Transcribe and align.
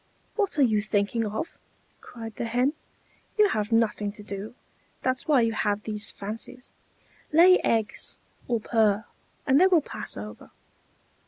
"What 0.35 0.57
are 0.57 0.63
you 0.63 0.81
thinking 0.81 1.27
of?" 1.27 1.59
cried 2.01 2.35
the 2.37 2.45
Hen. 2.45 2.73
"You 3.37 3.49
have 3.49 3.71
nothing 3.71 4.11
to 4.13 4.23
do, 4.23 4.55
that's 5.03 5.27
why 5.27 5.41
you 5.41 5.51
have 5.53 5.83
these 5.83 6.09
fancies. 6.09 6.73
Lay 7.31 7.59
eggs, 7.63 8.17
or 8.47 8.59
purr, 8.59 9.05
and 9.45 9.61
they 9.61 9.67
will 9.67 9.81
pass 9.81 10.17
over." 10.17 10.49